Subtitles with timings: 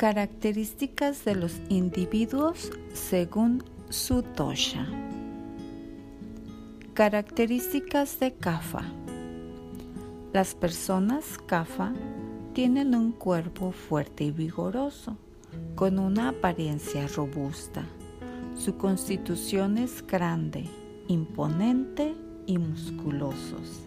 [0.00, 4.86] Características de los individuos según su tosha.
[6.94, 8.82] Características de Kapha.
[10.32, 11.92] Las personas Kapha
[12.54, 15.18] tienen un cuerpo fuerte y vigoroso,
[15.74, 17.84] con una apariencia robusta.
[18.56, 20.64] Su constitución es grande,
[21.08, 22.14] imponente
[22.46, 23.82] y musculosos.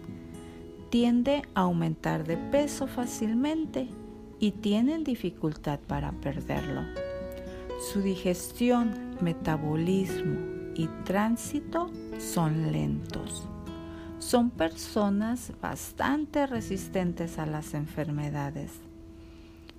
[0.90, 3.88] Tiende a aumentar de peso fácilmente
[4.38, 6.82] y tienen dificultad para perderlo.
[7.92, 13.46] Su digestión, metabolismo y tránsito son lentos.
[14.18, 18.72] Son personas bastante resistentes a las enfermedades.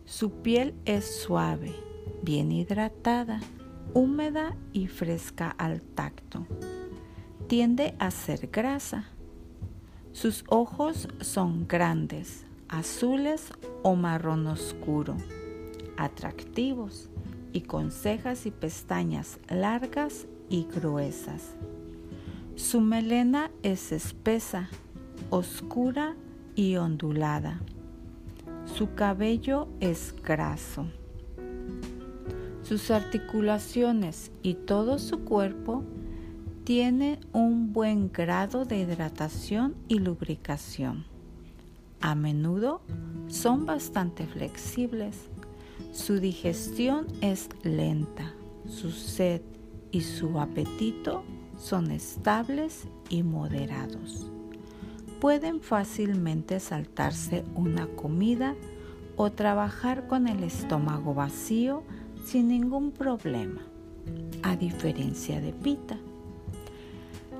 [0.06, 1.74] Su piel es suave,
[2.22, 3.42] bien hidratada,
[3.94, 6.46] húmeda y fresca al tacto.
[7.48, 9.06] Tiende a ser grasa.
[10.12, 13.52] Sus ojos son grandes, azules
[13.84, 15.18] o marrón oscuro,
[15.98, 17.10] atractivos
[17.54, 21.56] y con cejas y pestañas largas y gruesas.
[22.56, 24.70] Su melena es espesa,
[25.30, 26.16] oscura
[26.56, 27.60] y ondulada.
[28.66, 30.88] Su cabello es graso.
[32.64, 35.84] Sus articulaciones y todo su cuerpo
[36.64, 41.15] tiene un buen grado de hidratación y lubricación.
[42.06, 42.82] A menudo
[43.30, 45.16] son bastante flexibles.
[45.92, 48.32] Su digestión es lenta.
[48.68, 49.42] Su sed
[49.90, 51.24] y su apetito
[51.58, 54.32] son estables y moderados.
[55.20, 58.54] Pueden fácilmente saltarse una comida
[59.16, 61.82] o trabajar con el estómago vacío
[62.24, 63.62] sin ningún problema,
[64.44, 65.98] a diferencia de Pita.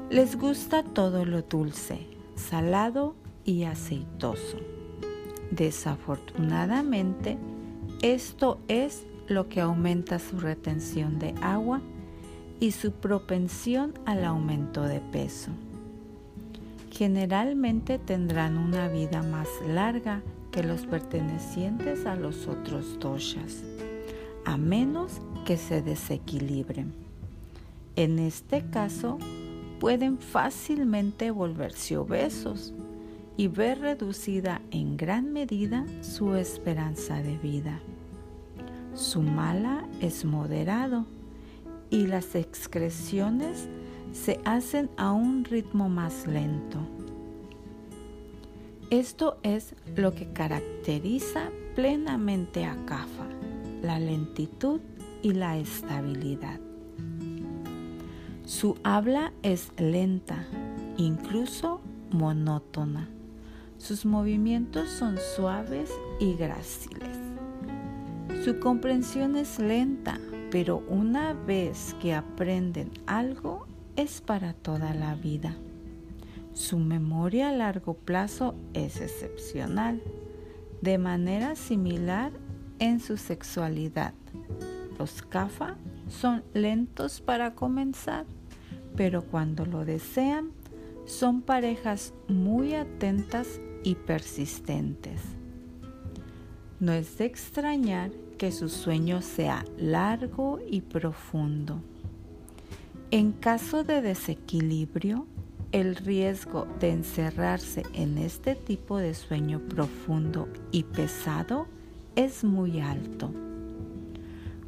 [0.10, 3.14] Les gusta todo lo dulce, salado
[3.46, 4.58] y aceitoso.
[5.52, 7.38] Desafortunadamente,
[8.02, 11.82] esto es lo que aumenta su retención de agua
[12.60, 15.52] y su propensión al aumento de peso.
[16.92, 23.64] Generalmente tendrán una vida más larga que los pertenecientes a los otros doshas,
[24.46, 26.94] a menos que se desequilibren.
[27.98, 29.18] En este caso,
[29.80, 32.74] pueden fácilmente volverse obesos
[33.38, 37.80] y ver reducida en gran medida su esperanza de vida.
[38.94, 41.06] Su mala es moderado
[41.90, 43.68] y las excreciones
[44.14, 46.80] se hacen a un ritmo más lento.
[48.90, 53.28] Esto es lo que caracteriza plenamente a Kafa,
[53.82, 54.80] la lentitud
[55.22, 56.60] y la estabilidad.
[58.46, 60.46] Su habla es lenta,
[60.98, 61.82] incluso
[62.12, 63.10] monótona.
[63.86, 67.20] Sus movimientos son suaves y gráciles.
[68.44, 70.20] Su comprensión es lenta,
[70.50, 75.56] pero una vez que aprenden algo es para toda la vida.
[76.54, 80.02] Su memoria a largo plazo es excepcional,
[80.82, 82.32] de manera similar
[82.80, 84.16] en su sexualidad.
[84.98, 85.76] Los kafa
[86.10, 88.26] son lentos para comenzar,
[88.96, 90.50] pero cuando lo desean,
[91.06, 95.22] son parejas muy atentas y persistentes.
[96.82, 101.82] No es de extrañar que su sueño sea largo y profundo.
[103.12, 105.28] En caso de desequilibrio,
[105.72, 111.68] el riesgo de encerrarse en este tipo de sueño profundo y pesado
[112.16, 113.32] es muy alto.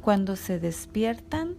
[0.00, 1.56] Cuando se despiertan,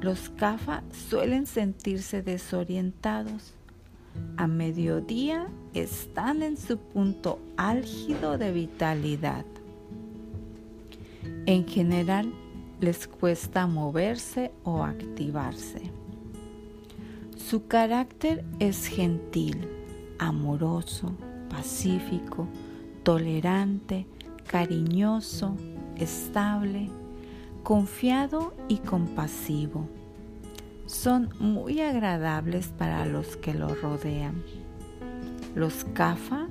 [0.00, 3.54] los CAFA suelen sentirse desorientados
[4.36, 9.44] a mediodía están en su punto álgido de vitalidad.
[11.46, 12.32] En general,
[12.80, 15.90] les cuesta moverse o activarse.
[17.36, 19.68] Su carácter es gentil,
[20.18, 21.12] amoroso,
[21.48, 22.48] pacífico,
[23.02, 24.06] tolerante,
[24.46, 25.56] cariñoso,
[25.96, 26.88] estable,
[27.62, 29.88] confiado y compasivo
[30.92, 34.42] son muy agradables para los que lo rodean.
[35.54, 36.48] Los kafa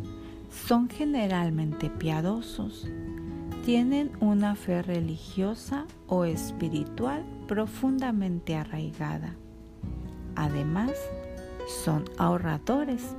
[0.49, 2.87] son generalmente piadosos,
[3.65, 9.35] tienen una fe religiosa o espiritual profundamente arraigada.
[10.35, 10.91] Además,
[11.83, 13.15] son ahorradores,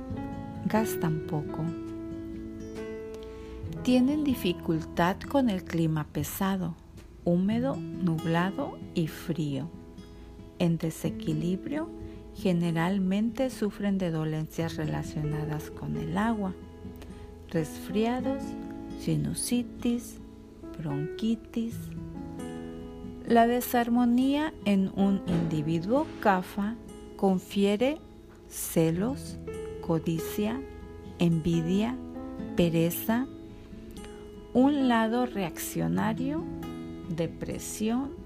[0.65, 1.63] gastan poco.
[3.83, 6.75] Tienen dificultad con el clima pesado,
[7.23, 9.69] húmedo, nublado y frío
[10.63, 11.89] en desequilibrio
[12.35, 16.53] generalmente sufren de dolencias relacionadas con el agua,
[17.49, 18.41] resfriados,
[18.99, 20.19] sinusitis,
[20.79, 21.75] bronquitis,
[23.27, 26.75] La desarmonía en un individuo CAFA
[27.15, 27.97] confiere
[28.49, 29.37] celos,
[29.81, 30.59] codicia,
[31.19, 31.95] envidia,
[32.57, 33.27] pereza,
[34.53, 36.43] un lado reaccionario,
[37.09, 38.22] depresión,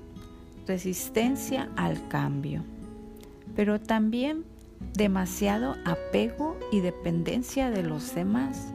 [0.67, 2.63] resistencia al cambio,
[3.55, 4.43] pero también
[4.93, 8.73] demasiado apego y dependencia de los demás.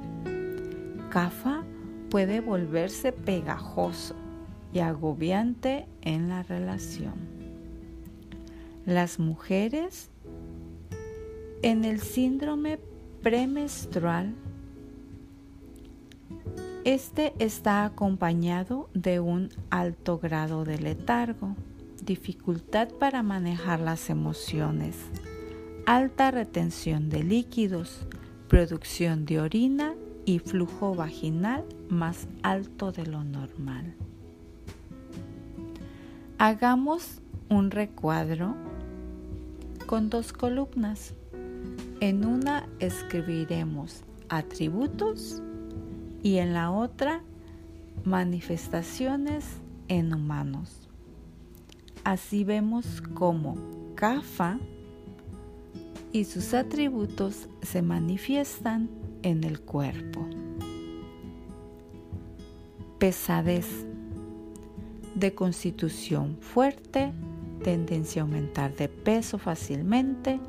[1.10, 1.64] CAFA
[2.10, 4.16] puede volverse pegajoso
[4.72, 7.14] y agobiante en la relación.
[8.86, 10.10] Las mujeres
[11.62, 12.80] en el síndrome
[13.22, 14.34] premenstrual
[16.84, 21.54] este está acompañado de un alto grado de letargo,
[22.04, 24.96] dificultad para manejar las emociones,
[25.86, 28.06] alta retención de líquidos,
[28.48, 29.94] producción de orina
[30.24, 33.94] y flujo vaginal más alto de lo normal.
[36.38, 38.56] Hagamos un recuadro
[39.86, 41.14] con dos columnas.
[42.00, 45.40] En una escribiremos atributos
[46.22, 47.22] y en la otra
[48.04, 49.44] manifestaciones
[49.88, 50.81] en humanos.
[52.04, 53.56] Así vemos cómo
[53.94, 54.58] Kafa
[56.10, 58.90] y sus atributos se manifiestan
[59.22, 60.28] en el cuerpo.
[62.98, 63.86] Pesadez,
[65.14, 67.12] de constitución fuerte,
[67.62, 70.40] tendencia a aumentar de peso fácilmente,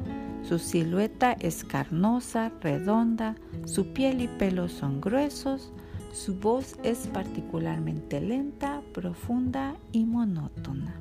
[0.41, 3.35] su silueta es carnosa, redonda,
[3.65, 5.71] su piel y pelo son gruesos,
[6.11, 10.93] su voz es particularmente lenta, profunda y monótona.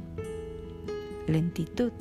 [1.32, 1.93] Lentitud.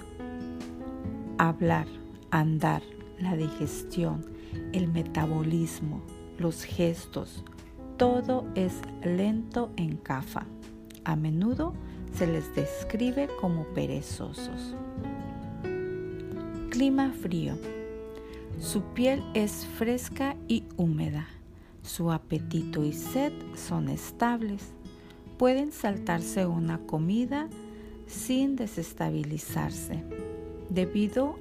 [1.37, 1.87] Hablar,
[2.31, 2.83] andar,
[3.17, 4.25] la digestión,
[4.73, 6.01] el metabolismo,
[6.37, 7.45] los gestos,
[7.95, 8.73] todo es
[9.05, 10.45] lento en CAFA.
[11.05, 11.73] A menudo
[12.13, 14.75] se les describe como perezosos.
[16.69, 17.57] Clima frío.
[18.59, 21.25] Su piel es fresca y húmeda.
[21.83, 24.73] Su apetito y sed son estables.
[25.37, 27.47] Pueden saltarse una comida
[28.11, 30.03] sin desestabilizarse.
[30.69, 31.39] Debido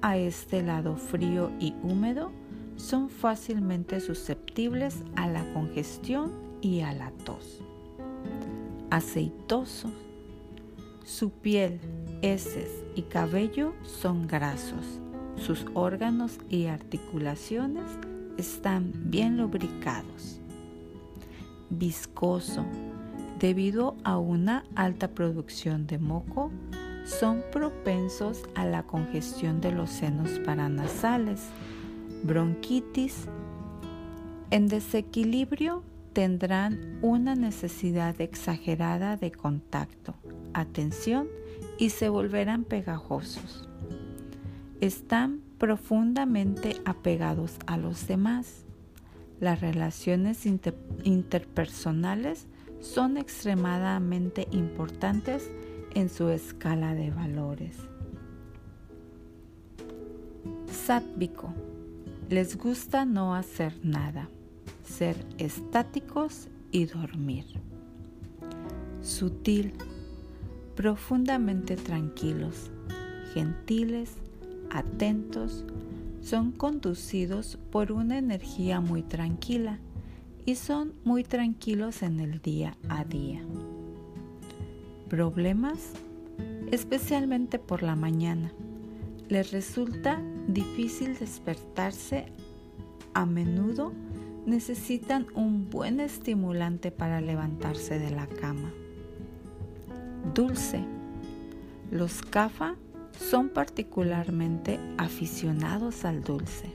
[0.00, 2.32] a este lado frío y húmedo,
[2.76, 7.60] son fácilmente susceptibles a la congestión y a la tos.
[8.90, 9.92] Aceitosos.
[11.04, 11.80] Su piel,
[12.22, 15.00] heces y cabello son grasos.
[15.36, 17.90] Sus órganos y articulaciones
[18.38, 20.40] están bien lubricados.
[21.70, 22.64] Viscoso.
[23.42, 26.52] Debido a una alta producción de moco,
[27.04, 31.48] son propensos a la congestión de los senos paranasales,
[32.22, 33.26] bronquitis.
[34.52, 40.14] En desequilibrio tendrán una necesidad exagerada de contacto,
[40.54, 41.26] atención
[41.78, 43.68] y se volverán pegajosos.
[44.80, 48.64] Están profundamente apegados a los demás.
[49.40, 52.46] Las relaciones interpersonales
[52.82, 55.50] son extremadamente importantes
[55.94, 57.76] en su escala de valores.
[60.66, 61.54] Sátvico.
[62.28, 64.28] Les gusta no hacer nada,
[64.84, 67.44] ser estáticos y dormir.
[69.00, 69.74] Sutil
[70.74, 72.70] profundamente tranquilos,
[73.34, 74.14] gentiles,
[74.70, 75.64] atentos,
[76.20, 79.78] son conducidos por una energía muy tranquila
[80.44, 83.42] y son muy tranquilos en el día a día.
[85.08, 85.92] Problemas,
[86.70, 88.52] especialmente por la mañana.
[89.28, 92.26] Les resulta difícil despertarse.
[93.14, 93.92] A menudo
[94.46, 98.72] necesitan un buen estimulante para levantarse de la cama
[100.34, 100.84] dulce.
[101.90, 102.76] Los CAFA
[103.18, 106.72] son particularmente aficionados al dulce,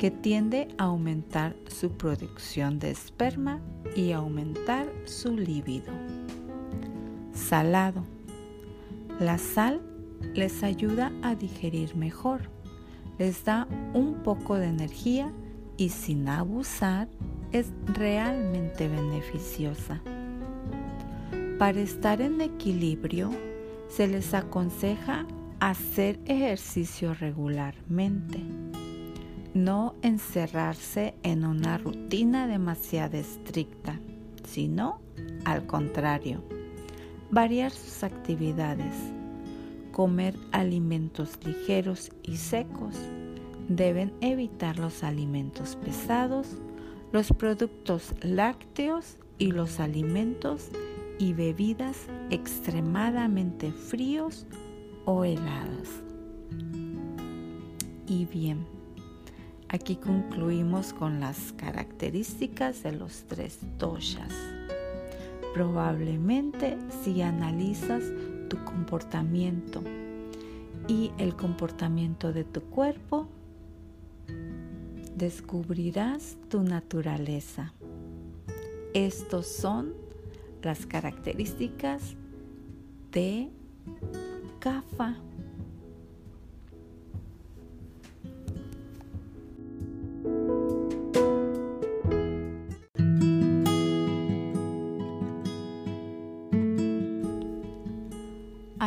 [0.00, 3.60] que tiende a aumentar su producción de esperma
[3.94, 5.92] y aumentar su líbido.
[7.34, 8.02] Salado.
[9.18, 9.82] La sal
[10.32, 12.48] les ayuda a digerir mejor,
[13.18, 15.34] les da un poco de energía
[15.76, 17.06] y sin abusar
[17.52, 20.00] es realmente beneficiosa.
[21.58, 23.28] Para estar en equilibrio,
[23.90, 25.26] se les aconseja
[25.60, 28.40] hacer ejercicio regularmente,
[29.54, 33.98] no encerrarse en una rutina demasiado estricta,
[34.44, 35.00] sino
[35.44, 36.42] al contrario,
[37.30, 38.94] variar sus actividades,
[39.92, 42.96] comer alimentos ligeros y secos,
[43.68, 46.46] deben evitar los alimentos pesados,
[47.12, 50.68] los productos lácteos y los alimentos
[51.18, 54.46] y bebidas extremadamente fríos
[55.04, 55.88] o helados.
[58.06, 58.66] Y bien,
[59.70, 64.32] aquí concluimos con las características de los tres doshas.
[65.54, 68.02] Probablemente si analizas
[68.48, 69.82] tu comportamiento
[70.88, 73.28] y el comportamiento de tu cuerpo,
[75.16, 77.72] descubrirás tu naturaleza.
[78.92, 79.94] Estos son
[80.62, 82.16] las características
[83.12, 83.50] de
[84.58, 85.16] CAFA.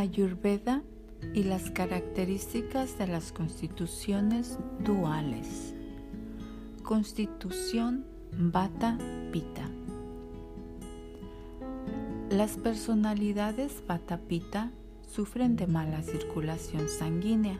[0.04, 0.84] Ayurveda
[1.34, 5.74] y las características de las constituciones duales.
[6.84, 8.98] Constitución Vata
[9.32, 9.70] Pita.
[12.30, 14.72] Las personalidades Vata Pita
[15.08, 17.58] sufren de mala circulación sanguínea.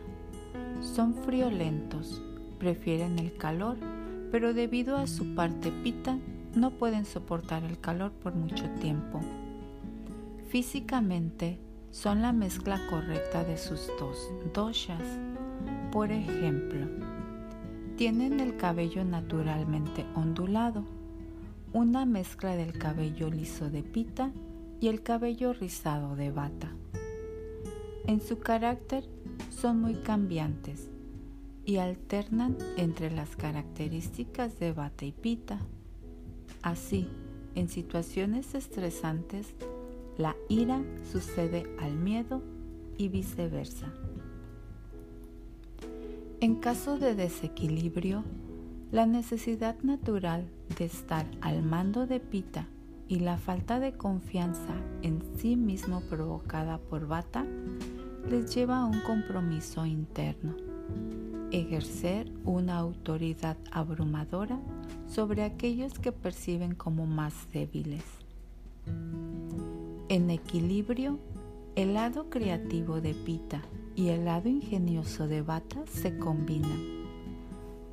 [0.82, 2.22] Son friolentos,
[2.58, 3.78] prefieren el calor,
[4.30, 6.18] pero debido a su parte Pita
[6.54, 9.22] no pueden soportar el calor por mucho tiempo.
[10.50, 11.58] Físicamente
[11.94, 15.00] son la mezcla correcta de sus dos doshas.
[15.92, 16.88] Por ejemplo,
[17.96, 20.84] tienen el cabello naturalmente ondulado,
[21.72, 24.32] una mezcla del cabello liso de pita
[24.80, 26.72] y el cabello rizado de bata.
[28.08, 29.04] En su carácter
[29.50, 30.90] son muy cambiantes
[31.64, 35.60] y alternan entre las características de bata y pita.
[36.60, 37.06] Así,
[37.54, 39.54] en situaciones estresantes,
[40.18, 42.42] la ira sucede al miedo
[42.96, 43.92] y viceversa.
[46.40, 48.22] En caso de desequilibrio,
[48.92, 50.46] la necesidad natural
[50.78, 52.66] de estar al mando de Pita
[53.08, 57.44] y la falta de confianza en sí mismo provocada por Bata
[58.28, 60.54] les lleva a un compromiso interno,
[61.50, 64.58] ejercer una autoridad abrumadora
[65.08, 68.04] sobre aquellos que perciben como más débiles.
[70.14, 71.18] En equilibrio,
[71.74, 73.62] el lado creativo de Pita
[73.96, 77.02] y el lado ingenioso de Bata se combinan,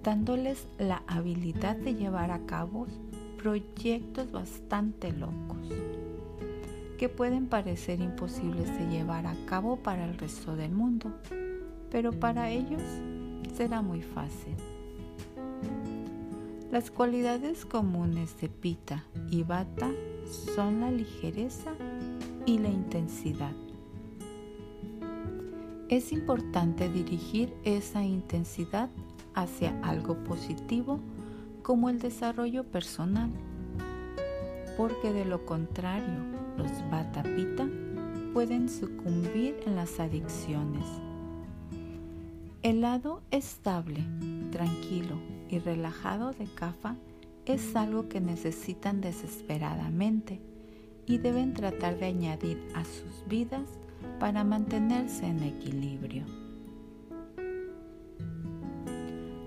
[0.03, 2.85] dándoles la habilidad de llevar a cabo
[3.41, 5.57] proyectos bastante locos,
[6.99, 11.11] que pueden parecer imposibles de llevar a cabo para el resto del mundo,
[11.89, 12.83] pero para ellos
[13.55, 14.53] será muy fácil.
[16.71, 19.89] Las cualidades comunes de Pita y Bata
[20.55, 21.73] son la ligereza
[22.45, 23.53] y la intensidad.
[25.89, 28.89] Es importante dirigir esa intensidad
[29.33, 30.99] hacia algo positivo
[31.63, 33.29] como el desarrollo personal,
[34.77, 36.19] porque de lo contrario
[36.57, 37.67] los batapita
[38.33, 40.85] pueden sucumbir en las adicciones.
[42.63, 44.03] El lado estable,
[44.51, 45.15] tranquilo
[45.49, 46.95] y relajado de Kafa
[47.45, 50.39] es algo que necesitan desesperadamente
[51.05, 53.67] y deben tratar de añadir a sus vidas
[54.19, 56.25] para mantenerse en equilibrio.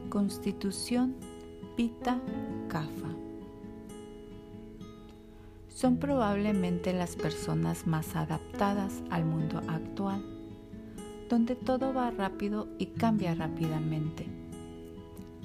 [0.08, 1.16] Constitución
[1.76, 2.20] Pita
[2.68, 3.14] Kafa
[5.68, 10.24] son probablemente las personas más adaptadas al mundo actual,
[11.28, 14.26] donde todo va rápido y cambia rápidamente.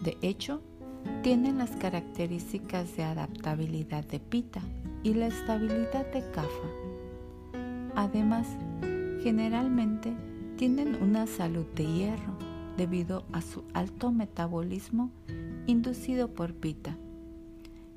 [0.03, 0.61] De hecho,
[1.23, 4.61] tienen las características de adaptabilidad de Pita
[5.03, 6.69] y la estabilidad de CAFA.
[7.95, 8.47] Además,
[9.23, 10.13] generalmente
[10.57, 12.37] tienen una salud de hierro
[12.77, 15.11] debido a su alto metabolismo
[15.67, 16.97] inducido por Pita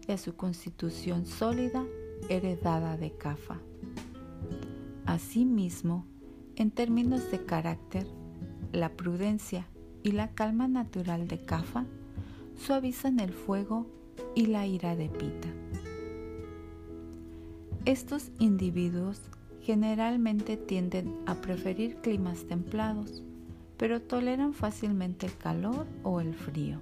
[0.06, 1.85] y a su constitución sólida
[2.28, 3.59] heredada de CAFA.
[5.06, 6.04] Asimismo,
[6.56, 8.06] en términos de carácter,
[8.73, 9.66] la prudencia
[10.02, 11.87] y la calma natural de CAFA
[12.56, 13.87] suavizan el fuego
[14.35, 15.62] y la ira de Pita.
[17.85, 19.21] Estos individuos
[19.61, 23.25] generalmente tienden a preferir climas templados,
[23.77, 26.79] pero toleran fácilmente el calor o el frío.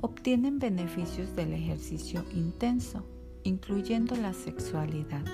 [0.00, 3.04] Obtienen beneficios del ejercicio intenso,
[3.42, 5.24] incluyendo la sexualidad.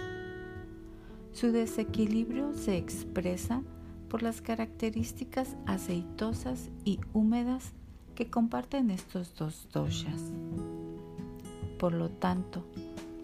[1.33, 3.63] Su desequilibrio se expresa
[4.09, 7.75] por las características aceitosas y húmedas
[8.15, 10.33] que comparten estos dos doshas.
[11.79, 12.65] Por lo tanto,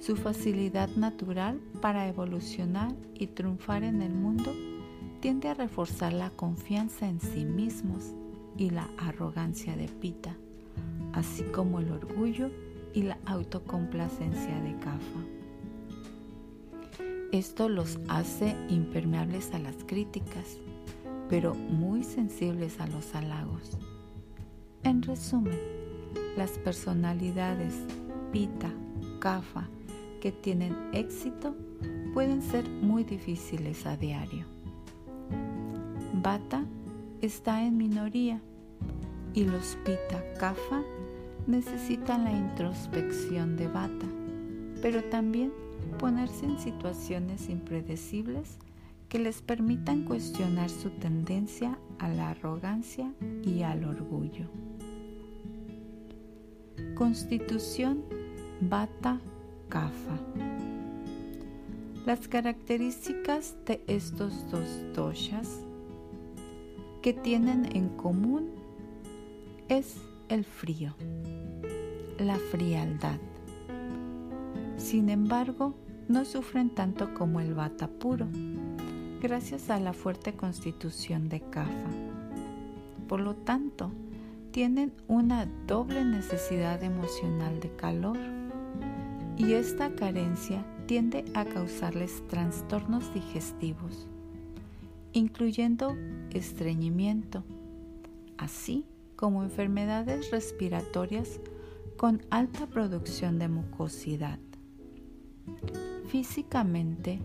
[0.01, 4.51] su facilidad natural para evolucionar y triunfar en el mundo
[5.21, 8.15] tiende a reforzar la confianza en sí mismos
[8.57, 10.35] y la arrogancia de Pita,
[11.13, 12.51] así como el orgullo
[12.95, 15.21] y la autocomplacencia de Kafa.
[17.31, 20.57] Esto los hace impermeables a las críticas,
[21.29, 23.79] pero muy sensibles a los halagos.
[24.83, 25.59] En resumen,
[26.37, 27.75] las personalidades
[28.33, 28.73] Pita,
[29.21, 29.69] Kafa,
[30.21, 31.55] que tienen éxito
[32.15, 34.45] pueden ser muy difíciles a diario.
[36.23, 36.65] Bata
[37.23, 38.41] está en minoría
[39.35, 40.83] y los Pita Kafa
[41.47, 44.07] necesitan la introspección de Bata,
[44.83, 45.53] pero también
[45.99, 48.59] ponerse en situaciones impredecibles
[49.09, 53.13] que les permitan cuestionar su tendencia a la arrogancia
[53.45, 54.49] y al orgullo.
[56.95, 58.05] Constitución
[58.61, 59.21] Bata
[62.07, 65.61] Las características de estos dos doshas
[67.03, 68.51] que tienen en común
[69.69, 69.97] es
[70.29, 70.97] el frío,
[72.19, 73.19] la frialdad.
[74.77, 75.75] Sin embargo,
[76.09, 78.27] no sufren tanto como el bata puro,
[79.23, 81.91] gracias a la fuerte constitución de Kafa.
[83.07, 83.93] Por lo tanto,
[84.51, 88.40] tienen una doble necesidad emocional de calor
[89.41, 94.07] y esta carencia tiende a causarles trastornos digestivos,
[95.15, 95.97] incluyendo
[96.31, 97.43] estreñimiento,
[98.37, 98.85] así
[99.17, 101.41] como enfermedades respiratorias
[101.97, 104.39] con alta producción de mucosidad.
[106.09, 107.19] Físicamente,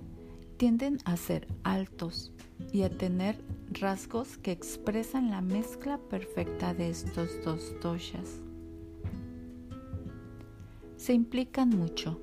[0.56, 2.32] tienden a ser altos
[2.72, 8.45] y a tener rasgos que expresan la mezcla perfecta de estos dos doshas.
[11.06, 12.20] Se implican mucho,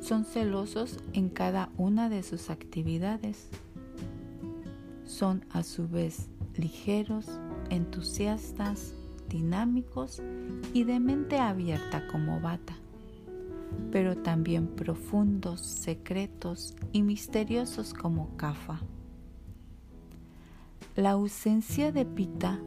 [0.00, 3.48] son celosos en cada una de sus actividades,
[5.04, 7.26] son a su vez ligeros,
[7.70, 8.94] entusiastas,
[9.28, 10.22] dinámicos
[10.72, 12.76] y de mente abierta como bata.
[13.90, 18.78] Pero también profundos, secretos y misteriosos como Kafa.
[20.94, 22.60] La ausencia de Pita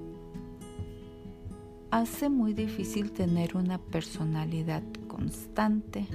[1.89, 4.83] hace muy difícil tener una personalidad
[5.21, 6.07] constante,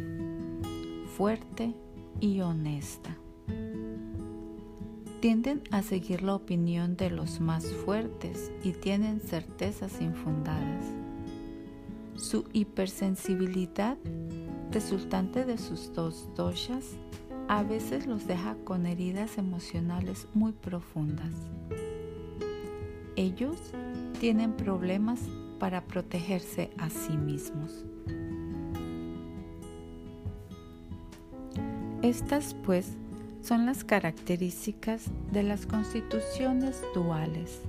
[1.17, 1.73] fuerte
[2.19, 3.17] y honesta.
[5.21, 10.87] Tienden a seguir la opinión de los más fuertes y tienen certezas infundadas.
[12.17, 13.97] Su hipersensibilidad
[14.73, 16.97] resultante de sus dos doshas
[17.47, 21.33] a veces los deja con heridas emocionales muy profundas.
[23.15, 23.57] Ellos
[24.19, 25.21] tienen problemas
[25.61, 27.85] para protegerse a sí mismos.
[32.07, 32.87] Estas pues
[33.43, 37.63] son las características de las constituciones duales.